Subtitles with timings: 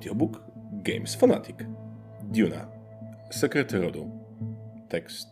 [0.00, 1.56] Audiobook Games Fanatic.
[2.22, 2.66] Duna.
[3.30, 4.10] Sekrety rodu.
[4.88, 5.28] Tekst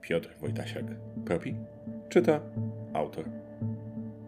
[0.00, 0.84] Piotr Wojtasiak.
[1.24, 1.54] Propi.
[2.08, 2.40] Czyta
[2.92, 3.24] autor.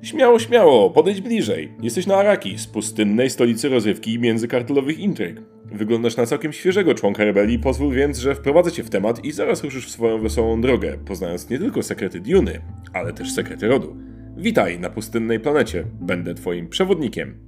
[0.03, 1.72] Śmiało, śmiało, podejdź bliżej.
[1.83, 5.42] Jesteś na Arakis, pustynnej stolicy rozrywki i międzykartelowych intryg.
[5.72, 9.64] Wyglądasz na całkiem świeżego członka rebelii, pozwól więc, że wprowadzę cię w temat i zaraz
[9.64, 12.60] ruszysz w swoją wesołą drogę, poznając nie tylko sekrety Duny,
[12.92, 13.96] ale też sekrety rodu.
[14.37, 17.45] Witaj na pustynnej planecie, będę twoim przewodnikiem.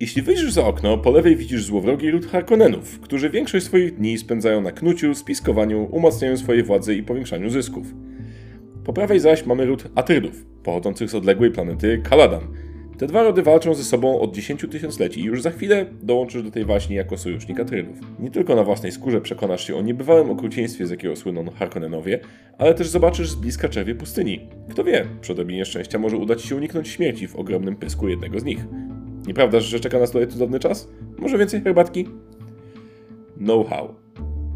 [0.00, 4.60] Jeśli wyjrzysz za okno, po lewej widzisz złowrogi ród Harkonnenów, którzy większość swoich dni spędzają
[4.60, 7.86] na knuciu, spiskowaniu, umacnianiu swojej władzy i powiększaniu zysków.
[8.84, 12.40] Po prawej zaś mamy ród Atrydów, pochodzących z odległej planety Kaladan.
[12.98, 16.50] Te dwa rody walczą ze sobą od 10 tysiącleci i już za chwilę dołączysz do
[16.50, 17.96] tej waśni jako sojusznik Atrydów.
[18.18, 22.20] Nie tylko na własnej skórze przekonasz się o niebywałym okrucieństwie, z jakiego słyną Harkonnenowie,
[22.58, 24.48] ale też zobaczysz z bliska czerwie pustyni.
[24.70, 28.40] Kto wie, przy odrobinie szczęścia może uda ci się uniknąć śmierci w ogromnym pysku jednego
[28.40, 28.64] z nich.
[29.26, 30.88] Nieprawdaż, że czeka nas tutaj cudowny czas?
[31.18, 32.08] Może więcej herbatki?
[33.36, 33.94] Know-how.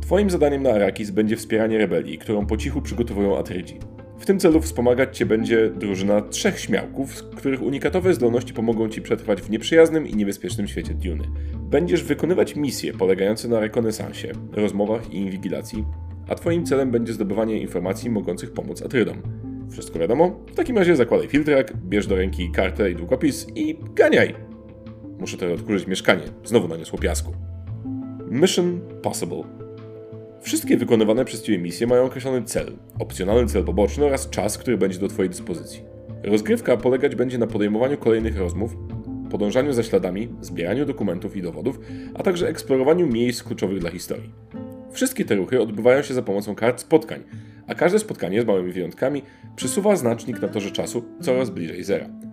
[0.01, 3.79] Twoim zadaniem na Arakis będzie wspieranie rebelii, którą po cichu przygotowują Atrydzi.
[4.19, 9.43] W tym celu wspomagać Cię będzie drużyna trzech śmiałków, których unikatowe zdolności pomogą Ci przetrwać
[9.43, 11.25] w nieprzyjaznym i niebezpiecznym świecie Duny.
[11.55, 15.85] Będziesz wykonywać misje polegające na rekonesansie, rozmowach i inwigilacji,
[16.29, 19.17] a Twoim celem będzie zdobywanie informacji mogących pomóc Atrydom.
[19.71, 20.41] Wszystko wiadomo?
[20.53, 24.54] W takim razie zakładaj filtrak, bierz do ręki kartę i długopis i ganiaj!
[25.25, 26.23] Muszę teraz odkurzyć mieszkanie.
[26.45, 27.33] Znowu naniosło piasku.
[28.31, 29.43] Mission Possible.
[30.41, 34.99] Wszystkie wykonywane przez Ciebie misje mają określony cel, opcjonalny cel poboczny oraz czas, który będzie
[34.99, 35.83] do Twojej dyspozycji.
[36.23, 38.77] Rozgrywka polegać będzie na podejmowaniu kolejnych rozmów,
[39.31, 41.81] podążaniu za śladami, zbieraniu dokumentów i dowodów,
[42.15, 44.31] a także eksplorowaniu miejsc kluczowych dla historii.
[44.93, 47.23] Wszystkie te ruchy odbywają się za pomocą kart spotkań,
[47.67, 49.23] a każde spotkanie, z małymi wyjątkami,
[49.57, 52.24] przesuwa znacznik na torze czasu coraz bliżej zera.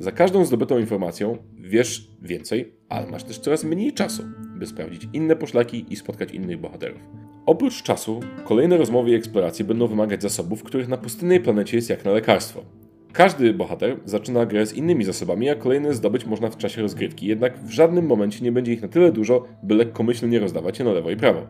[0.00, 4.22] Za każdą zdobytą informacją wiesz więcej, ale masz też coraz mniej czasu,
[4.56, 7.00] by sprawdzić inne poszlaki i spotkać innych bohaterów.
[7.46, 12.04] Oprócz czasu, kolejne rozmowy i eksploracje będą wymagać zasobów, których na pustynnej planecie jest jak
[12.04, 12.64] na lekarstwo.
[13.12, 17.58] Każdy bohater zaczyna grę z innymi zasobami, a kolejne zdobyć można w czasie rozgrywki, jednak
[17.58, 21.10] w żadnym momencie nie będzie ich na tyle dużo, by lekkomyślnie rozdawać je na lewo
[21.10, 21.46] i prawo.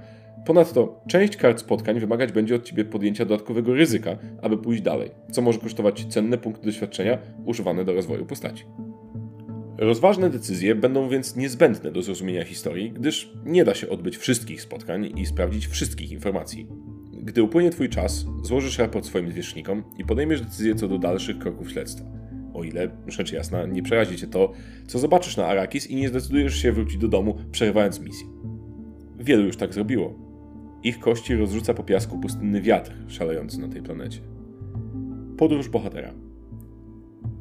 [0.47, 5.43] Ponadto część kart spotkań wymagać będzie od Ciebie podjęcia dodatkowego ryzyka, aby pójść dalej, co
[5.43, 8.65] może kosztować cenne punkty doświadczenia używane do rozwoju postaci.
[9.79, 15.13] Rozważne decyzje będą więc niezbędne do zrozumienia historii, gdyż nie da się odbyć wszystkich spotkań
[15.19, 16.67] i sprawdzić wszystkich informacji.
[17.13, 21.71] Gdy upłynie Twój czas, złożysz raport swoim zwierzchnikom i podejmiesz decyzję co do dalszych kroków
[21.71, 22.05] śledztwa.
[22.55, 24.53] O ile, rzecz jasna, nie przerazi Cię to,
[24.87, 28.27] co zobaczysz na Arakis i nie zdecydujesz się wrócić do domu, przerywając misję.
[29.19, 30.22] Wielu już tak zrobiło.
[30.85, 34.21] Ich kości rozrzuca po piasku pustynny wiatr szalejący na tej planecie.
[35.39, 36.13] Podróż bohatera.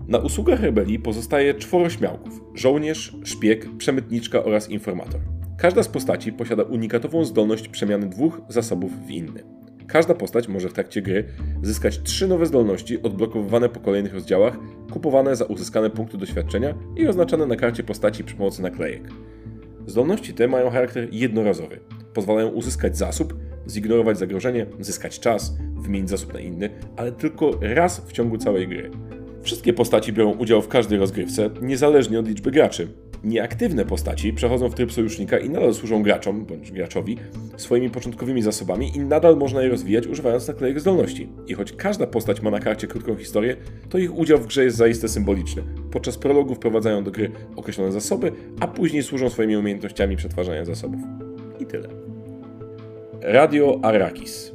[0.08, 5.22] Na usługach rebelii pozostaje czworo śmiałków: żołnierz, szpieg, przemytniczka oraz informator.
[5.58, 9.44] Każda z postaci posiada unikatową zdolność przemiany dwóch zasobów w inny.
[9.88, 11.26] Każda postać może w trakcie gry
[11.62, 14.58] zyskać trzy nowe zdolności odblokowywane po kolejnych rozdziałach,
[14.92, 19.04] kupowane za uzyskane punkty doświadczenia i oznaczane na karcie postaci przy pomocy naklejek.
[19.88, 21.80] Zdolności te mają charakter jednorazowy.
[22.14, 23.34] Pozwalają uzyskać zasób,
[23.68, 28.92] zignorować zagrożenie, zyskać czas, wymienić zasób na inny, ale tylko raz w ciągu całej gry.
[29.42, 32.88] Wszystkie postaci biorą udział w każdej rozgrywce, niezależnie od liczby graczy.
[33.24, 37.18] Nieaktywne postaci przechodzą w tryb sojusznika i nadal służą graczom, bądź graczowi,
[37.58, 41.30] swoimi początkowymi zasobami i nadal można je rozwijać używając naklejek zdolności.
[41.48, 43.56] I choć każda postać ma na karcie krótką historię,
[43.90, 45.64] to ich udział w grze jest zaiste symboliczny.
[45.92, 51.02] Podczas prologu wprowadzają do gry określone zasoby, a później służą swoimi umiejętnościami przetwarzania zasobów.
[53.24, 54.52] Radio Arrakis.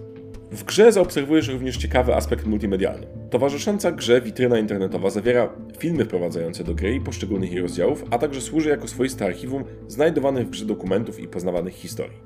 [0.53, 3.06] W grze zaobserwujesz również ciekawy aspekt multimedialny.
[3.31, 8.41] Towarzysząca grze witryna internetowa zawiera filmy wprowadzające do gry i poszczególnych jej rozdziałów, a także
[8.41, 12.19] służy jako swoiste archiwum znajdowanych w grze dokumentów i poznawanych historii.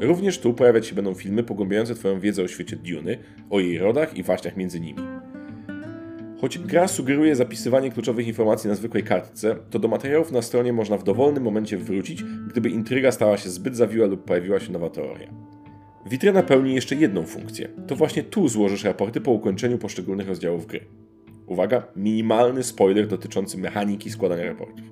[0.00, 3.18] Również tu pojawiać się będą filmy pogłębiające Twoją wiedzę o świecie Duny,
[3.50, 5.15] o jej rodach i waśniach między nimi.
[6.40, 10.96] Choć gra sugeruje zapisywanie kluczowych informacji na zwykłej kartce, to do materiałów na stronie można
[10.96, 15.28] w dowolnym momencie wrócić, gdyby intryga stała się zbyt zawiła lub pojawiła się nowa teoria.
[16.06, 17.68] Witryna pełni jeszcze jedną funkcję.
[17.86, 20.80] To właśnie tu złożysz raporty po ukończeniu poszczególnych rozdziałów gry.
[21.46, 24.84] Uwaga, minimalny spoiler dotyczący mechaniki składania raportów.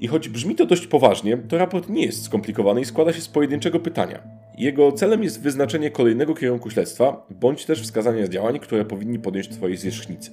[0.00, 3.28] I choć brzmi to dość poważnie, to raport nie jest skomplikowany i składa się z
[3.28, 4.35] pojedynczego pytania.
[4.58, 9.76] Jego celem jest wyznaczenie kolejnego kierunku śledztwa, bądź też wskazanie działań, które powinni podjąć Twoi
[9.76, 10.30] zwierzchnicy.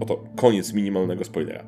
[0.00, 1.64] Oto koniec minimalnego spoilera.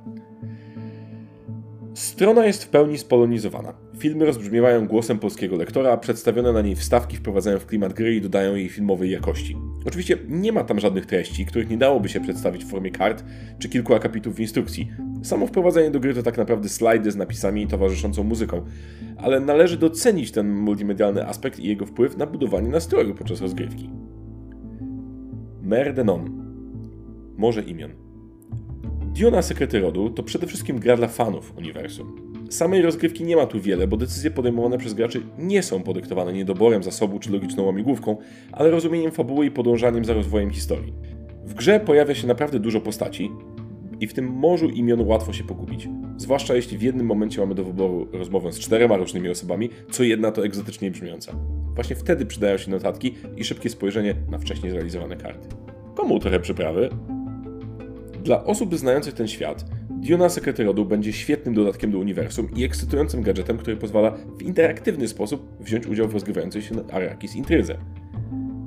[1.95, 3.75] Strona jest w pełni spolonizowana.
[3.99, 8.21] Filmy rozbrzmiewają głosem polskiego lektora, a przedstawione na niej wstawki wprowadzają w klimat gry i
[8.21, 9.57] dodają jej filmowej jakości.
[9.87, 13.25] Oczywiście nie ma tam żadnych treści, których nie dałoby się przedstawić w formie kart
[13.59, 14.89] czy kilku akapitów w instrukcji.
[15.23, 18.63] Samo wprowadzenie do gry to tak naprawdę slajdy z napisami i towarzyszącą muzyką,
[19.17, 23.91] ale należy docenić ten multimedialny aspekt i jego wpływ na budowanie nastroju podczas rozgrywki.
[25.63, 26.47] Mer de Non.
[27.37, 27.91] Morze imion.
[29.21, 32.26] Duna Sekrety Rodu to przede wszystkim gra dla fanów uniwersum.
[32.51, 36.83] Samej rozgrywki nie ma tu wiele, bo decyzje podejmowane przez graczy nie są podyktowane niedoborem
[36.83, 38.17] zasobu czy logiczną łamigłówką,
[38.53, 40.93] ale rozumieniem fabuły i podążaniem za rozwojem historii.
[41.45, 43.31] W grze pojawia się naprawdę dużo postaci
[44.01, 45.89] i w tym morzu imion łatwo się pogubić.
[46.17, 50.33] Zwłaszcza jeśli w jednym momencie mamy do wyboru rozmowę z czterema różnymi osobami, co jedna
[50.33, 51.33] to egzotycznie brzmiąca.
[51.75, 55.49] Właśnie wtedy przydają się notatki i szybkie spojrzenie na wcześniej zrealizowane karty.
[55.95, 56.91] Komu trochę przyprawy?
[58.27, 63.23] Dla osób znających ten świat, Duna Sekrety Rodu będzie świetnym dodatkiem do uniwersum i ekscytującym
[63.23, 67.79] gadżetem, który pozwala w interaktywny sposób wziąć udział w rozgrywającej się Arrakis intryze.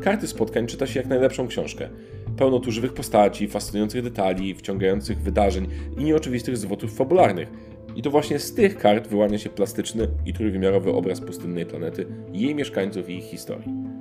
[0.01, 1.89] Karty spotkań czyta się jak najlepszą książkę.
[2.37, 5.67] Pełno tu żywych postaci, fascynujących detali, wciągających wydarzeń
[5.97, 7.49] i nieoczywistych zwrotów fabularnych.
[7.95, 12.55] I to właśnie z tych kart wyłania się plastyczny i trójwymiarowy obraz pustynnej planety, jej
[12.55, 13.98] mieszkańców i ich historii.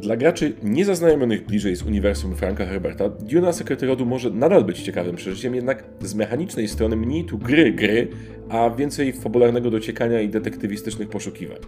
[0.00, 5.16] Dla graczy niezaznajomionych bliżej z uniwersum Franka Herberta, Duna Sekrety Rodu może nadal być ciekawym
[5.16, 8.08] przeżyciem, jednak z mechanicznej strony mniej tu gry gry,
[8.48, 11.58] a więcej fabularnego dociekania i detektywistycznych poszukiwań.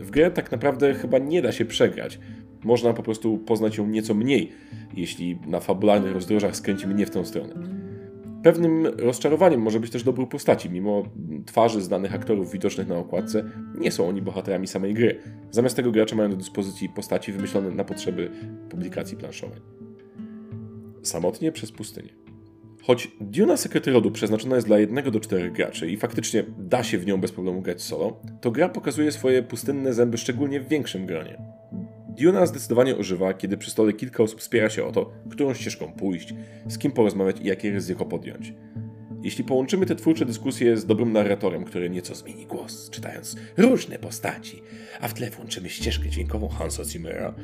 [0.00, 2.18] W grę tak naprawdę chyba nie da się przegrać.
[2.64, 4.52] Można po prostu poznać ją nieco mniej,
[4.96, 7.81] jeśli na fabularnych rozdrożach skręcimy nie w tą stronę.
[8.42, 10.70] Pewnym rozczarowaniem może być też dobór postaci.
[10.70, 11.02] Mimo
[11.46, 13.44] twarzy znanych aktorów widocznych na okładce,
[13.78, 15.18] nie są oni bohaterami samej gry.
[15.50, 18.30] Zamiast tego gracze mają do dyspozycji postaci wymyślone na potrzeby
[18.70, 19.60] publikacji planszowej.
[21.02, 22.22] Samotnie przez pustynię.
[22.82, 26.98] Choć Duna Sekrety Rodu przeznaczona jest dla jednego do czterech graczy i faktycznie da się
[26.98, 31.06] w nią bez problemu grać solo, to gra pokazuje swoje pustynne zęby szczególnie w większym
[31.06, 31.38] gronie.
[32.18, 36.34] Duna zdecydowanie ożywa, kiedy przy stole kilka osób spiera się o to, którą ścieżką pójść,
[36.68, 38.54] z kim porozmawiać i jakie ryzyko podjąć.
[39.22, 44.62] Jeśli połączymy te twórcze dyskusje z dobrym narratorem, który nieco zmieni głos, czytając różne postaci,
[45.00, 47.34] a w tle włączymy ścieżkę dźwiękową Hansa Zimmera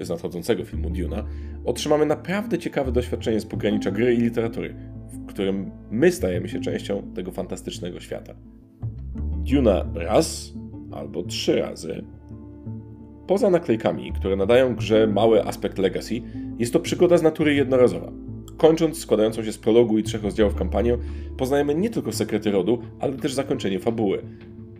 [0.00, 1.24] z nadchodzącego filmu Duna,
[1.64, 4.74] otrzymamy naprawdę ciekawe doświadczenie z pogranicza gry i literatury,
[5.12, 8.34] w którym my stajemy się częścią tego fantastycznego świata.
[9.36, 10.52] Duna raz
[10.92, 12.04] albo trzy razy
[13.26, 16.22] Poza naklejkami, które nadają grze mały aspekt legacy,
[16.58, 18.12] jest to przygoda z natury jednorazowa.
[18.56, 20.98] Kończąc składającą się z prologu i trzech rozdziałów kampanię,
[21.36, 24.22] poznajemy nie tylko sekrety rodu, ale też zakończenie fabuły.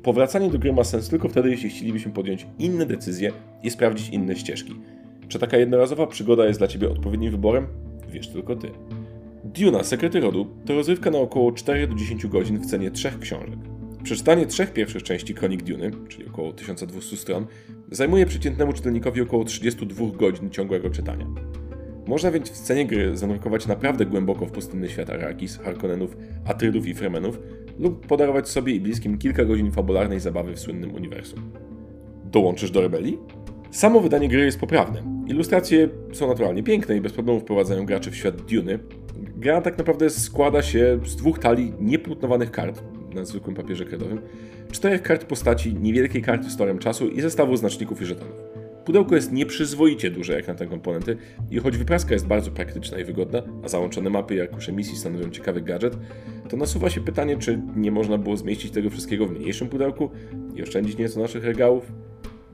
[0.03, 3.33] Powracanie do gry ma sens tylko wtedy, jeśli chcielibyśmy podjąć inne decyzje
[3.63, 4.75] i sprawdzić inne ścieżki.
[5.29, 7.67] Czy taka jednorazowa przygoda jest dla Ciebie odpowiednim wyborem?
[8.13, 8.71] Wiesz tylko Ty.
[9.45, 13.59] Duna Sekrety Rodu to rozrywka na około 4 do 10 godzin w cenie trzech książek.
[14.07, 17.47] Przeczytanie trzech pierwszych części Kronik Duny, czyli około 1200 stron,
[17.91, 21.27] zajmuje przeciętnemu czytelnikowi około 32 godzin ciągłego czytania.
[22.07, 26.95] Można więc w scenie gry zanurkować naprawdę głęboko w pustynny świat Arrakis, Harkonnenów, Atrydów i
[26.95, 27.39] Fremenów
[27.79, 31.53] lub podarować sobie i bliskim kilka godzin fabularnej zabawy w słynnym uniwersum.
[32.25, 33.19] Dołączysz do rebelii?
[33.71, 35.03] Samo wydanie gry jest poprawne.
[35.27, 38.79] Ilustracje są naturalnie piękne i bez problemu wprowadzają graczy w świat Duny.
[39.37, 42.83] Gra tak naprawdę składa się z dwóch talii niepłótnowanych kart,
[43.17, 44.21] na zwykłym papierze kredowym,
[44.73, 48.37] czterech kart postaci, niewielkiej karty z torem czasu i zestawu znaczników i żetonów.
[48.85, 51.17] Pudełko jest nieprzyzwoicie duże jak na te komponenty
[51.51, 55.31] i choć wypraska jest bardzo praktyczna i wygodna, a załączone mapy i arkusze misji stanowią
[55.31, 55.97] ciekawy gadżet,
[56.49, 60.11] to nasuwa się pytanie, czy nie można było zmieścić tego wszystkiego w mniejszym pudełku
[60.55, 61.93] i oszczędzić nieco naszych regałów?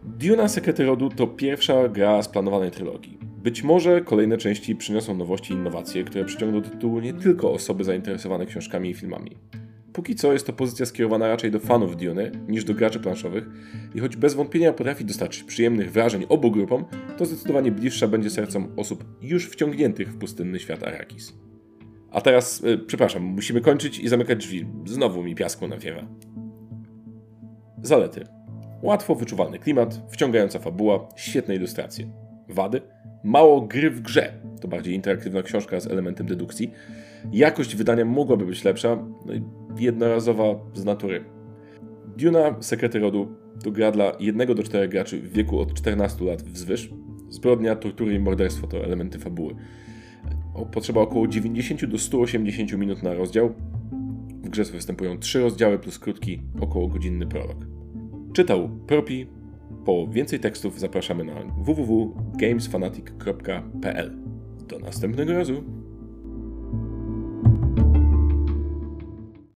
[0.04, 3.18] Duna Sekrety Rodu to pierwsza gra z planowanej trylogii.
[3.42, 7.84] Być może kolejne części przyniosą nowości i innowacje, które przyciągną do tytułu nie tylko osoby
[7.84, 9.36] zainteresowane książkami i filmami.
[9.92, 13.48] Póki co jest to pozycja skierowana raczej do fanów Diony niż do graczy planszowych
[13.94, 16.84] i choć bez wątpienia potrafi dostarczyć przyjemnych wrażeń obu grupom,
[17.18, 21.32] to zdecydowanie bliższa będzie sercom osób już wciągniętych w pustynny świat Arrakis.
[22.10, 24.66] A teraz, yy, przepraszam, musimy kończyć i zamykać drzwi.
[24.84, 26.06] Znowu mi piasku nawiewa.
[27.82, 28.24] Zalety.
[28.82, 32.12] Łatwo wyczuwalny klimat, wciągająca fabuła, świetne ilustracje.
[32.48, 32.80] Wady?
[33.24, 34.32] Mało gry w grze.
[34.60, 36.70] To bardziej interaktywna książka z elementem dedukcji.
[37.32, 38.96] Jakość wydania mogłaby być lepsza,
[39.26, 39.32] no
[39.78, 41.24] jednorazowa z natury.
[42.16, 43.28] Duna Sekrety Rodu
[43.64, 46.90] to gra dla 1 do 4 graczy w wieku od 14 lat wzwyż.
[47.28, 49.54] Zbrodnia, tortury i morderstwo to elementy fabuły.
[50.72, 53.54] Potrzeba około 90 do 180 minut na rozdział.
[54.44, 57.66] W grze występują 3 rozdziały plus krótki, około godzinny prolog.
[58.32, 59.26] Czytał Propi.
[59.84, 64.18] Po więcej tekstów zapraszamy na www.gamesfanatic.pl.
[64.68, 65.81] Do następnego razu.